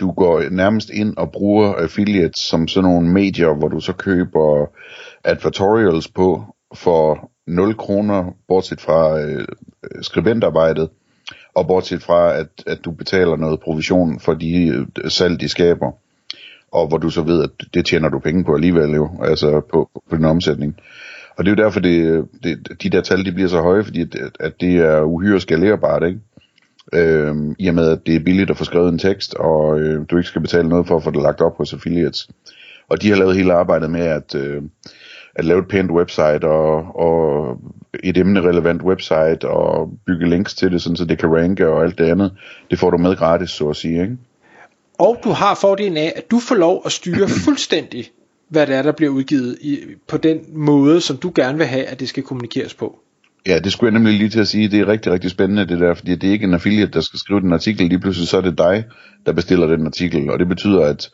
du 0.00 0.12
går 0.12 0.42
nærmest 0.50 0.90
ind 0.90 1.16
og 1.16 1.32
bruger 1.32 1.74
affiliates 1.74 2.40
som 2.40 2.68
sådan 2.68 2.90
nogle 2.90 3.08
medier, 3.08 3.54
hvor 3.54 3.68
du 3.68 3.80
så 3.80 3.92
køber 3.92 4.66
advertorials 5.24 6.08
på 6.08 6.44
for 6.74 7.30
0 7.46 7.74
kroner, 7.74 8.34
bortset 8.48 8.80
fra 8.80 9.20
øh, 9.20 9.46
skribentarbejdet, 10.02 10.88
og 11.54 11.66
bortset 11.66 12.02
fra, 12.02 12.36
at, 12.36 12.48
at 12.66 12.78
du 12.84 12.90
betaler 12.90 13.36
noget 13.36 13.60
provision 13.60 14.20
for 14.20 14.34
de 14.34 14.66
øh, 14.66 15.10
salg, 15.10 15.40
de 15.40 15.48
skaber, 15.48 15.92
og 16.72 16.88
hvor 16.88 16.98
du 16.98 17.10
så 17.10 17.22
ved, 17.22 17.42
at 17.42 17.50
det 17.74 17.86
tjener 17.86 18.08
du 18.08 18.18
penge 18.18 18.44
på 18.44 18.54
alligevel 18.54 18.90
jo, 18.90 19.10
altså 19.22 19.60
på, 19.72 19.90
på 20.10 20.16
din 20.16 20.24
omsætning. 20.24 20.76
Og 21.38 21.44
det 21.44 21.50
er 21.50 21.56
jo 21.56 21.64
derfor, 21.64 21.80
det, 21.80 22.24
det, 22.42 22.82
de 22.82 22.90
der 22.90 23.00
tal, 23.00 23.24
de 23.24 23.32
bliver 23.32 23.48
så 23.48 23.60
høje, 23.60 23.84
fordi 23.84 24.02
at, 24.02 24.36
at 24.40 24.60
det 24.60 24.74
er 24.76 25.02
uhyre 25.02 25.40
skalerbart, 25.40 26.02
ikke? 26.06 26.20
Øhm, 26.92 27.54
I 27.58 27.68
og 27.68 27.74
med, 27.74 27.90
at 27.90 28.06
det 28.06 28.16
er 28.16 28.20
billigt 28.24 28.50
at 28.50 28.56
få 28.56 28.64
skrevet 28.64 28.92
en 28.92 28.98
tekst, 28.98 29.34
og 29.34 29.80
øh, 29.80 30.04
du 30.10 30.16
ikke 30.16 30.28
skal 30.28 30.40
betale 30.40 30.68
noget 30.68 30.86
for 30.86 30.96
at 30.96 31.02
få 31.02 31.10
det 31.10 31.22
lagt 31.22 31.40
op 31.40 31.56
hos 31.56 31.72
affiliates. 31.72 32.28
Og 32.88 33.02
de 33.02 33.08
har 33.08 33.16
lavet 33.16 33.36
hele 33.36 33.52
arbejdet 33.52 33.90
med 33.90 34.00
at, 34.00 34.34
øh, 34.34 34.62
at 35.34 35.44
lave 35.44 35.60
et 35.60 35.68
pænt 35.68 35.90
website 35.90 36.44
og, 36.44 36.96
og 36.96 37.56
et 38.04 38.16
emnerelevant 38.16 38.82
website 38.82 39.48
og 39.48 39.90
bygge 40.06 40.28
links 40.28 40.54
til 40.54 40.72
det, 40.72 40.82
sådan 40.82 40.96
så 40.96 41.04
det 41.04 41.18
kan 41.18 41.34
ranke 41.36 41.68
og 41.68 41.84
alt 41.84 41.98
det 41.98 42.04
andet. 42.04 42.32
Det 42.70 42.78
får 42.78 42.90
du 42.90 42.98
med 42.98 43.16
gratis, 43.16 43.50
så 43.50 43.68
at 43.68 43.76
sige. 43.76 44.02
Ikke? 44.02 44.16
Og 44.98 45.18
du 45.24 45.30
har 45.30 45.58
fordelen 45.60 45.96
af, 45.96 46.12
at 46.16 46.30
du 46.30 46.38
får 46.38 46.54
lov 46.54 46.82
at 46.84 46.92
styre 46.92 47.28
fuldstændig, 47.44 48.04
hvad 48.50 48.66
det 48.66 48.74
er, 48.74 48.82
der 48.82 48.92
bliver 48.92 49.12
udgivet 49.12 49.58
i, 49.60 49.78
på 50.08 50.16
den 50.16 50.38
måde, 50.52 51.00
som 51.00 51.16
du 51.16 51.32
gerne 51.34 51.58
vil 51.58 51.66
have, 51.66 51.84
at 51.84 52.00
det 52.00 52.08
skal 52.08 52.22
kommunikeres 52.22 52.74
på. 52.74 52.98
Ja, 53.46 53.58
det 53.58 53.72
skulle 53.72 53.92
jeg 53.92 53.98
nemlig 53.98 54.18
lige 54.18 54.28
til 54.28 54.40
at 54.40 54.48
sige. 54.48 54.68
Det 54.68 54.80
er 54.80 54.88
rigtig, 54.88 55.12
rigtig 55.12 55.30
spændende 55.30 55.66
det 55.66 55.80
der, 55.80 55.94
fordi 55.94 56.14
det 56.14 56.28
er 56.28 56.32
ikke 56.32 56.44
en 56.44 56.54
affiliate, 56.54 56.92
der 56.92 57.00
skal 57.00 57.18
skrive 57.18 57.40
den 57.40 57.52
artikel. 57.52 57.88
Lige 57.88 58.00
pludselig 58.00 58.28
så 58.28 58.36
er 58.36 58.40
det 58.40 58.58
dig, 58.58 58.84
der 59.26 59.32
bestiller 59.32 59.66
den 59.66 59.86
artikel. 59.86 60.30
Og 60.30 60.38
det 60.38 60.48
betyder, 60.48 60.80
at 60.80 61.10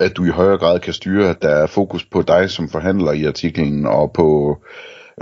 at 0.00 0.16
du 0.16 0.24
i 0.24 0.28
højere 0.28 0.58
grad 0.58 0.80
kan 0.80 0.92
styre, 0.92 1.30
at 1.30 1.42
der 1.42 1.48
er 1.48 1.66
fokus 1.66 2.04
på 2.04 2.22
dig 2.22 2.50
som 2.50 2.68
forhandler 2.68 3.12
i 3.12 3.24
artiklen, 3.24 3.86
og 3.86 4.12
på, 4.12 4.56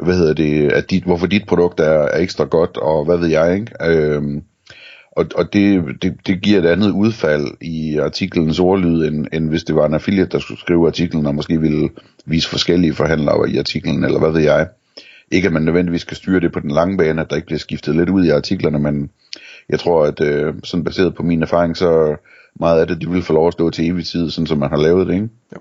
hvad 0.05 0.15
hedder 0.15 0.35
det, 0.35 0.73
at 0.73 0.91
dit, 0.91 1.05
hvorfor 1.05 1.27
dit 1.27 1.47
produkt 1.47 1.81
er, 1.81 1.85
er 1.85 2.19
ekstra 2.19 2.45
godt, 2.45 2.77
og 2.77 3.05
hvad 3.05 3.19
ved 3.19 3.29
jeg, 3.29 3.55
ikke? 3.55 3.73
Øhm, 3.87 4.43
og, 5.17 5.27
og 5.35 5.53
det, 5.53 5.85
det, 6.03 6.17
det 6.27 6.43
giver 6.43 6.59
et 6.59 6.67
andet 6.67 6.91
udfald 6.91 7.47
i 7.61 7.99
artiklens 7.99 8.59
ordlyd, 8.59 9.09
end, 9.09 9.27
end 9.33 9.49
hvis 9.49 9.65
det 9.65 9.75
var 9.75 9.87
en 9.87 9.95
affiliate, 9.95 10.31
der 10.31 10.39
skulle 10.39 10.61
skrive 10.61 10.87
artiklen, 10.87 11.27
og 11.27 11.35
måske 11.35 11.61
ville 11.61 11.89
vise 12.25 12.49
forskellige 12.49 12.95
forhandlere 12.95 13.51
i 13.51 13.59
artiklen, 13.59 14.05
eller 14.05 14.19
hvad 14.19 14.33
ved 14.33 14.41
jeg. 14.41 14.69
Ikke 15.31 15.47
at 15.47 15.53
man 15.53 15.63
nødvendigvis 15.63 16.01
skal 16.01 16.17
styre 16.17 16.41
det 16.41 16.53
på 16.53 16.61
den 16.61 16.71
lange 16.71 16.99
bane, 16.99 17.21
at 17.21 17.31
der 17.31 17.37
ikke 17.37 17.47
bliver 17.47 17.59
skiftet 17.59 17.97
lidt 17.97 18.11
ud 18.11 18.25
i 18.25 18.31
artiklerne, 18.31 18.79
men 18.79 19.11
jeg 19.69 19.81
tror, 19.81 20.05
at 20.05 20.21
øh, 20.21 20.55
sådan 20.65 20.85
baseret 20.85 21.15
på 21.15 21.23
min 21.23 21.43
erfaring, 21.43 21.77
så 21.77 22.17
meget 22.61 22.81
af 22.81 22.87
det, 22.87 23.01
de 23.01 23.11
vil 23.11 23.23
få 23.23 23.33
lov 23.33 23.47
at 23.47 23.53
stå 23.53 23.71
til 23.71 23.87
evig 23.87 24.07
tid, 24.07 24.31
sådan 24.31 24.47
som 24.47 24.59
man 24.59 24.71
har 24.71 24.77
lavet 24.77 25.07
det, 25.07 25.15
ikke? 25.15 25.29
Jo. 25.55 25.59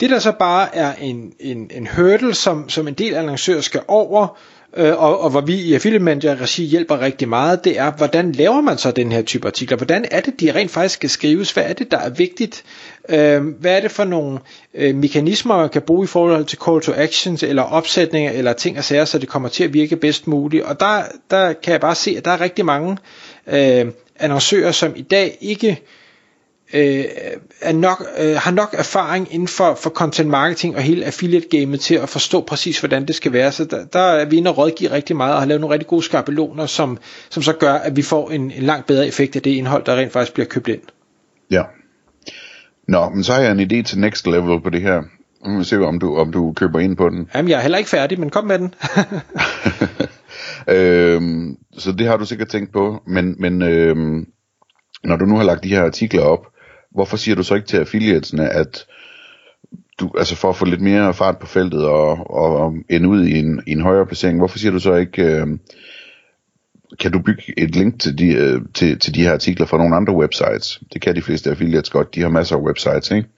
Det 0.00 0.10
der 0.10 0.18
så 0.18 0.32
bare 0.32 0.76
er 0.76 0.94
en, 0.94 1.32
en, 1.40 1.70
en 1.74 1.88
hurdle, 1.96 2.34
som, 2.34 2.68
som 2.68 2.88
en 2.88 2.94
del 2.94 3.14
annoncører 3.14 3.60
skal 3.60 3.80
over, 3.88 4.38
øh, 4.76 5.02
og, 5.02 5.20
og 5.20 5.30
hvor 5.30 5.40
vi 5.40 5.54
i 5.54 5.74
Affiliate 5.74 6.04
Manager 6.04 6.40
regi 6.40 6.64
hjælper 6.64 7.00
rigtig 7.00 7.28
meget, 7.28 7.64
det 7.64 7.78
er, 7.78 7.90
hvordan 7.90 8.32
laver 8.32 8.60
man 8.60 8.78
så 8.78 8.90
den 8.90 9.12
her 9.12 9.22
type 9.22 9.46
artikler? 9.46 9.76
Hvordan 9.76 10.04
er 10.10 10.20
det, 10.20 10.40
de 10.40 10.54
rent 10.54 10.70
faktisk 10.70 10.94
skal 10.94 11.10
skrives? 11.10 11.52
Hvad 11.52 11.64
er 11.64 11.72
det, 11.72 11.90
der 11.90 11.98
er 11.98 12.10
vigtigt? 12.10 12.64
Øh, 13.08 13.42
hvad 13.60 13.76
er 13.76 13.80
det 13.80 13.90
for 13.90 14.04
nogle 14.04 14.38
øh, 14.74 14.94
mekanismer, 14.94 15.56
man 15.56 15.68
kan 15.68 15.82
bruge 15.82 16.04
i 16.04 16.06
forhold 16.06 16.44
til 16.44 16.58
call 16.66 16.80
to 16.80 16.92
actions, 16.96 17.42
eller 17.42 17.62
opsætninger, 17.62 18.32
eller 18.32 18.52
ting 18.52 18.78
og 18.78 18.84
sager, 18.84 19.04
så 19.04 19.18
det 19.18 19.28
kommer 19.28 19.48
til 19.48 19.64
at 19.64 19.74
virke 19.74 19.96
bedst 19.96 20.26
muligt? 20.26 20.64
Og 20.64 20.80
der, 20.80 21.02
der 21.30 21.52
kan 21.52 21.72
jeg 21.72 21.80
bare 21.80 21.94
se, 21.94 22.14
at 22.16 22.24
der 22.24 22.30
er 22.30 22.40
rigtig 22.40 22.64
mange 22.64 22.96
øh, 23.46 23.86
annoncører, 24.18 24.72
som 24.72 24.92
i 24.96 25.02
dag 25.02 25.38
ikke 25.40 25.80
øh, 26.72 27.04
er 27.60 27.72
nok, 27.72 28.04
øh, 28.18 28.36
har 28.36 28.50
nok 28.50 28.74
erfaring 28.78 29.34
inden 29.34 29.48
for, 29.48 29.74
for 29.74 29.90
content 29.90 30.28
marketing 30.28 30.76
og 30.76 30.82
hele 30.82 31.04
affiliate 31.04 31.48
gamet 31.58 31.80
til 31.80 31.94
at 31.94 32.08
forstå 32.08 32.40
præcis, 32.40 32.80
hvordan 32.80 33.06
det 33.06 33.14
skal 33.14 33.32
være. 33.32 33.52
Så 33.52 33.64
der, 33.64 33.84
der 33.84 34.00
er 34.00 34.24
vi 34.24 34.36
inde 34.36 34.50
og 34.50 34.58
rådgive 34.58 34.90
rigtig 34.90 35.16
meget 35.16 35.34
og 35.34 35.40
har 35.40 35.46
lavet 35.46 35.60
nogle 35.60 35.74
rigtig 35.74 35.88
gode 35.88 36.02
skabeloner, 36.02 36.66
som, 36.66 36.98
som 37.30 37.42
så 37.42 37.52
gør, 37.52 37.74
at 37.74 37.96
vi 37.96 38.02
får 38.02 38.30
en, 38.30 38.50
en 38.50 38.62
langt 38.62 38.86
bedre 38.86 39.06
effekt 39.06 39.36
af 39.36 39.42
det 39.42 39.50
indhold, 39.50 39.84
der 39.84 39.96
rent 39.96 40.12
faktisk 40.12 40.34
bliver 40.34 40.46
købt 40.46 40.68
ind. 40.68 40.80
Ja. 41.50 41.62
Nå, 42.88 43.08
men 43.08 43.24
så 43.24 43.32
har 43.32 43.40
jeg 43.40 43.52
en 43.52 43.60
idé 43.60 43.82
til 43.82 43.98
next 43.98 44.26
level 44.26 44.60
på 44.60 44.70
det 44.70 44.82
her. 44.82 45.02
Nu 45.46 45.56
vil 45.56 45.64
se, 45.64 45.78
om 45.78 45.98
du, 45.98 46.16
om 46.16 46.32
du 46.32 46.52
køber 46.52 46.78
ind 46.78 46.96
på 46.96 47.08
den. 47.08 47.30
Jamen, 47.34 47.48
jeg 47.48 47.56
er 47.56 47.62
heller 47.62 47.78
ikke 47.78 47.90
færdig, 47.90 48.20
men 48.20 48.30
kom 48.30 48.44
med 48.44 48.58
den. 48.58 48.74
øhm, 50.76 51.56
så 51.78 51.92
det 51.92 52.06
har 52.06 52.16
du 52.16 52.24
sikkert 52.24 52.48
tænkt 52.48 52.72
på, 52.72 53.02
men, 53.06 53.36
men 53.38 53.62
øhm, 53.62 54.26
når 55.04 55.16
du 55.16 55.24
nu 55.24 55.36
har 55.36 55.44
lagt 55.44 55.64
de 55.64 55.68
her 55.68 55.84
artikler 55.84 56.22
op, 56.22 56.46
hvorfor 56.90 57.16
siger 57.16 57.34
du 57.34 57.42
så 57.42 57.54
ikke 57.54 57.66
til 57.66 57.76
affiliatesne, 57.76 58.48
at 58.48 58.86
du, 60.00 60.10
altså 60.18 60.36
for 60.36 60.48
at 60.48 60.56
få 60.56 60.64
lidt 60.64 60.80
mere 60.80 61.14
fart 61.14 61.38
på 61.38 61.46
feltet 61.46 61.84
og, 61.84 62.30
og 62.30 62.74
ende 62.88 63.08
ud 63.08 63.26
i 63.26 63.38
en, 63.38 63.62
i 63.66 63.72
en 63.72 63.80
højere 63.80 64.06
placering, 64.06 64.38
hvorfor 64.38 64.58
siger 64.58 64.72
du 64.72 64.78
så 64.78 64.94
ikke, 64.94 65.22
øh, 65.22 65.46
kan 67.00 67.12
du 67.12 67.18
bygge 67.22 67.42
et 67.56 67.76
link 67.76 68.00
til 68.00 68.18
de, 68.18 68.32
øh, 68.32 68.60
til, 68.74 68.98
til 68.98 69.14
de 69.14 69.22
her 69.22 69.32
artikler 69.32 69.66
fra 69.66 69.76
nogle 69.76 69.96
andre 69.96 70.14
websites? 70.14 70.80
Det 70.92 71.02
kan 71.02 71.16
de 71.16 71.22
fleste 71.22 71.50
affiliates 71.50 71.90
godt, 71.90 72.14
de 72.14 72.20
har 72.20 72.28
masser 72.28 72.56
af 72.56 72.62
websites, 72.62 73.10
ikke? 73.10 73.28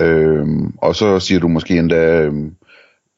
Øh, 0.00 0.46
og 0.78 0.96
så 0.96 1.20
siger 1.20 1.40
du 1.40 1.48
måske 1.48 1.78
endda, 1.78 2.22
øh, 2.22 2.32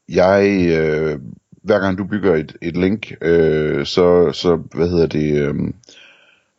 jeg, 0.09 0.67
øh, 0.71 1.19
hver 1.63 1.79
gang 1.79 1.99
du 1.99 2.05
bygger 2.05 2.35
et, 2.35 2.57
et 2.63 2.77
link, 2.77 3.13
øh, 3.21 3.87
så, 3.87 4.33
så, 4.33 4.57
hvad 4.75 4.89
hedder 4.89 5.07
det, 5.07 5.43
øh, 5.43 5.55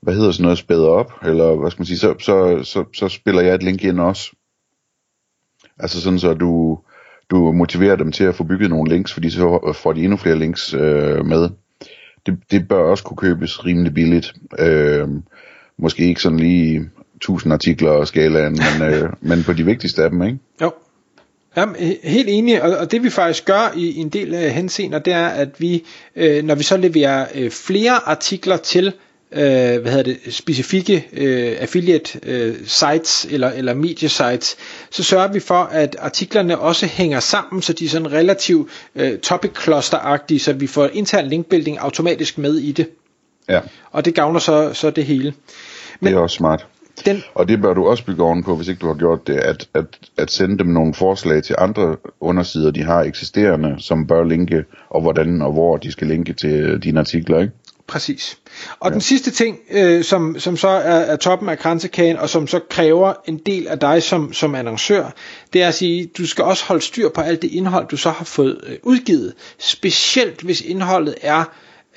hvad 0.03 0.13
hedder 0.13 0.31
sådan 0.31 0.43
noget, 0.43 0.57
spæder 0.57 0.87
op, 0.87 1.13
eller 1.25 1.55
hvad 1.55 1.71
skal 1.71 1.81
man 1.81 1.85
sige, 1.85 1.97
så, 1.97 2.15
så, 2.19 2.63
så, 2.63 2.83
så 2.93 3.09
spiller 3.09 3.41
jeg 3.41 3.55
et 3.55 3.63
link 3.63 3.83
ind 3.83 3.99
også. 3.99 4.31
Altså 5.79 6.01
sådan 6.01 6.19
så 6.19 6.33
du, 6.33 6.79
du 7.29 7.51
motiverer 7.51 7.95
dem 7.95 8.11
til 8.11 8.23
at 8.23 8.35
få 8.35 8.43
bygget 8.43 8.69
nogle 8.69 8.91
links, 8.91 9.13
fordi 9.13 9.29
så 9.29 9.73
får 9.75 9.93
de 9.93 10.03
endnu 10.03 10.17
flere 10.17 10.39
links 10.39 10.73
øh, 10.73 11.25
med. 11.25 11.49
Det, 12.25 12.39
det 12.51 12.67
bør 12.67 12.79
også 12.79 13.03
kunne 13.03 13.17
købes 13.17 13.65
rimelig 13.65 13.93
billigt. 13.93 14.33
Øh, 14.59 15.07
måske 15.77 16.07
ikke 16.07 16.21
sådan 16.21 16.39
lige 16.39 16.89
1000 17.15 17.53
artikler 17.53 17.91
og 17.91 18.07
skalaen, 18.07 18.59
men, 18.79 18.93
øh, 18.93 19.09
men 19.29 19.43
på 19.43 19.53
de 19.53 19.65
vigtigste 19.65 20.03
af 20.03 20.09
dem, 20.09 20.23
ikke? 20.23 20.39
Jo. 20.61 20.71
Jamen, 21.57 21.75
helt 22.03 22.29
enig, 22.29 22.63
og, 22.63 22.77
og 22.77 22.91
det 22.91 23.03
vi 23.03 23.09
faktisk 23.09 23.45
gør 23.45 23.73
i, 23.75 23.89
i 23.89 23.97
en 23.97 24.09
del 24.09 24.33
af 24.33 24.51
henseender, 24.51 24.99
det 24.99 25.13
er, 25.13 25.27
at 25.27 25.49
vi, 25.57 25.83
øh, 26.15 26.43
når 26.43 26.55
vi 26.55 26.63
så 26.63 26.77
leverer 26.77 27.27
øh, 27.35 27.51
flere 27.51 28.07
artikler 28.07 28.57
til 28.57 28.93
øh, 29.35 29.81
hvad 29.81 29.91
hedder 29.91 30.03
det, 30.03 30.33
specifikke 30.33 31.07
øh, 31.13 31.55
affiliate 31.59 32.19
øh, 32.23 32.55
sites 32.65 33.27
eller, 33.31 33.51
eller 33.51 33.73
mediesites, 33.73 34.55
så 34.91 35.03
sørger 35.03 35.27
vi 35.27 35.39
for, 35.39 35.63
at 35.71 35.95
artiklerne 35.99 36.59
også 36.59 36.85
hænger 36.85 37.19
sammen, 37.19 37.61
så 37.61 37.73
de 37.73 37.85
er 37.85 37.89
sådan 37.89 38.11
relativt 38.11 38.69
øh, 38.95 39.19
topic 39.19 39.51
cluster-agtige, 39.51 40.39
så 40.39 40.53
vi 40.53 40.67
får 40.67 40.89
intern 40.93 41.27
linkbuilding 41.27 41.79
automatisk 41.79 42.37
med 42.37 42.55
i 42.57 42.71
det. 42.71 42.89
Ja. 43.49 43.59
Og 43.91 44.05
det 44.05 44.15
gavner 44.15 44.39
så, 44.39 44.73
så 44.73 44.89
det 44.89 45.05
hele. 45.05 45.33
Men, 45.99 46.07
det 46.07 46.17
er 46.17 46.21
også 46.21 46.35
smart. 46.35 46.67
Den... 47.05 47.23
Og 47.35 47.47
det 47.47 47.61
bør 47.61 47.73
du 47.73 47.87
også 47.87 48.05
bygge 48.05 48.23
ovenpå, 48.23 48.55
hvis 48.55 48.67
ikke 48.67 48.79
du 48.79 48.87
har 48.87 48.93
gjort 48.93 49.27
det, 49.27 49.33
at, 49.33 49.67
at, 49.73 49.85
at 50.17 50.31
sende 50.31 50.57
dem 50.57 50.67
nogle 50.67 50.93
forslag 50.93 51.43
til 51.43 51.55
andre 51.59 51.95
undersider, 52.19 52.71
de 52.71 52.83
har 52.83 53.01
eksisterende, 53.01 53.75
som 53.79 54.07
bør 54.07 54.23
linke, 54.23 54.65
og 54.89 55.01
hvordan 55.01 55.41
og 55.41 55.51
hvor 55.51 55.77
de 55.77 55.91
skal 55.91 56.07
linke 56.07 56.33
til 56.33 56.79
dine 56.83 56.99
artikler, 56.99 57.39
ikke? 57.39 57.53
Præcis. 57.87 58.37
Og 58.79 58.89
ja. 58.89 58.93
den 58.93 59.01
sidste 59.01 59.31
ting, 59.31 59.59
øh, 59.71 60.03
som, 60.03 60.39
som 60.39 60.57
så 60.57 60.67
er, 60.67 60.95
er 60.99 61.15
toppen 61.15 61.49
af 61.49 61.59
kransekagen, 61.59 62.17
og 62.17 62.29
som 62.29 62.47
så 62.47 62.59
kræver 62.69 63.13
en 63.27 63.37
del 63.37 63.67
af 63.67 63.79
dig 63.79 64.03
som, 64.03 64.33
som 64.33 64.55
annoncør, 64.55 65.13
det 65.53 65.63
er 65.63 65.67
at 65.67 65.73
sige, 65.75 66.05
du 66.17 66.27
skal 66.27 66.43
også 66.43 66.65
holde 66.65 66.81
styr 66.81 67.09
på 67.09 67.21
alt 67.21 67.41
det 67.41 67.51
indhold, 67.51 67.87
du 67.87 67.97
så 67.97 68.09
har 68.09 68.25
fået 68.25 68.61
øh, 68.67 68.77
udgivet. 68.83 69.33
Specielt 69.57 70.41
hvis 70.41 70.61
indholdet 70.61 71.15
er 71.21 71.43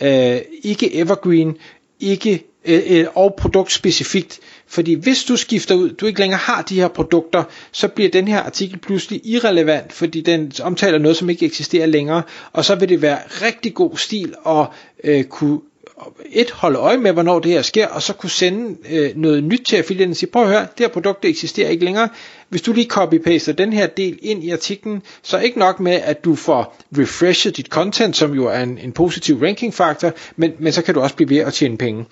øh, 0.00 0.40
ikke 0.62 0.94
evergreen, 0.96 1.56
ikke 2.00 2.44
øh, 2.64 2.82
øh, 2.86 3.06
og 3.14 3.34
produktspecifikt. 3.38 4.40
Fordi 4.66 4.94
hvis 4.94 5.24
du 5.24 5.36
skifter 5.36 5.74
ud, 5.74 5.90
du 5.90 6.06
ikke 6.06 6.20
længere 6.20 6.40
har 6.40 6.62
de 6.62 6.74
her 6.74 6.88
produkter, 6.88 7.44
så 7.72 7.88
bliver 7.88 8.10
den 8.10 8.28
her 8.28 8.40
artikel 8.42 8.78
pludselig 8.78 9.20
irrelevant, 9.24 9.92
fordi 9.92 10.20
den 10.20 10.52
omtaler 10.62 10.98
noget, 10.98 11.16
som 11.16 11.30
ikke 11.30 11.46
eksisterer 11.46 11.86
længere, 11.86 12.22
og 12.52 12.64
så 12.64 12.74
vil 12.74 12.88
det 12.88 13.02
være 13.02 13.18
rigtig 13.42 13.74
god 13.74 13.96
stil 13.96 14.34
at 14.46 14.66
øh, 15.04 15.24
kunne 15.24 15.60
et, 16.32 16.50
holde 16.50 16.78
øje 16.78 16.96
med, 16.96 17.12
hvornår 17.12 17.38
det 17.38 17.52
her 17.52 17.62
sker, 17.62 17.86
og 17.88 18.02
så 18.02 18.12
kunne 18.12 18.30
sende 18.30 18.76
øh, 18.90 19.16
noget 19.16 19.44
nyt 19.44 19.62
til 19.68 19.76
affiliaten 19.76 20.10
og 20.10 20.16
sige, 20.16 20.30
prøv 20.30 20.42
at 20.42 20.48
høre, 20.48 20.60
det 20.60 20.78
her 20.78 20.88
produkt 20.88 21.22
det 21.22 21.30
eksisterer 21.30 21.68
ikke 21.68 21.84
længere. 21.84 22.08
Hvis 22.48 22.62
du 22.62 22.72
lige 22.72 22.90
copy-paster 22.92 23.52
den 23.52 23.72
her 23.72 23.86
del 23.86 24.18
ind 24.22 24.44
i 24.44 24.50
artiklen, 24.50 25.02
så 25.22 25.38
ikke 25.38 25.58
nok 25.58 25.80
med, 25.80 25.92
at 25.92 26.24
du 26.24 26.34
får 26.34 26.76
refreshet 26.98 27.56
dit 27.56 27.66
content, 27.66 28.16
som 28.16 28.34
jo 28.34 28.46
er 28.46 28.60
en, 28.60 28.78
en 28.78 28.92
positiv 28.92 29.42
ranking 29.42 29.74
faktor, 29.74 30.12
men, 30.36 30.52
men 30.58 30.72
så 30.72 30.82
kan 30.82 30.94
du 30.94 31.00
også 31.00 31.16
blive 31.16 31.30
ved 31.30 31.38
at 31.38 31.54
tjene 31.54 31.78
penge. 31.78 32.04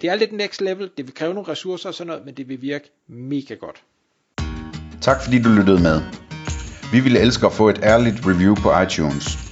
Det 0.00 0.10
er 0.10 0.14
lidt 0.14 0.32
next 0.32 0.60
level, 0.60 0.90
det 0.96 1.06
vil 1.06 1.14
kræve 1.14 1.34
nogle 1.34 1.48
ressourcer 1.48 1.88
og 1.88 1.94
sådan 1.94 2.06
noget, 2.06 2.22
men 2.26 2.34
det 2.34 2.48
vil 2.48 2.62
virke 2.62 2.90
mega 3.08 3.54
godt. 3.54 3.82
Tak 5.00 5.24
fordi 5.24 5.42
du 5.42 5.48
lyttede 5.48 5.82
med. 5.82 6.00
Vi 6.92 7.00
ville 7.00 7.20
elske 7.20 7.46
at 7.46 7.52
få 7.52 7.68
et 7.68 7.80
ærligt 7.82 8.16
review 8.26 8.54
på 8.54 8.80
iTunes. 8.80 9.51